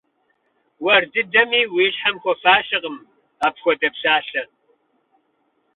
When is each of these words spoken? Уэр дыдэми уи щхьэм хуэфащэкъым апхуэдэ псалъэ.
Уэр 0.83 1.03
дыдэми 1.11 1.61
уи 1.75 1.85
щхьэм 1.93 2.15
хуэфащэкъым 2.21 2.97
апхуэдэ 3.47 3.89
псалъэ. 3.93 4.43